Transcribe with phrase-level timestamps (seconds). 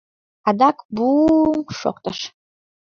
[0.49, 2.19] Адак бу-у-ҥ-ҥ шоктыш.